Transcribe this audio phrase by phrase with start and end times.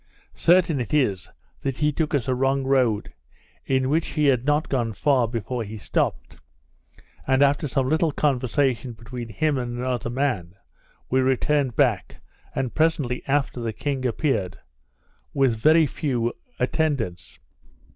[0.33, 1.29] Certain it is,
[1.59, 3.13] that he took us a wrong road,
[3.67, 6.37] in which he had not gone far before he stopped,
[7.27, 10.55] and after some little conversation between him and another man,
[11.11, 12.19] we returned back,
[12.55, 14.57] and presently after the king appeared,
[15.35, 17.37] with very few attendants.